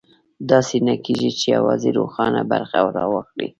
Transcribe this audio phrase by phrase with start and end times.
[0.51, 3.47] داسې نه کېږي چې یوازې روښانه برخه راواخلي.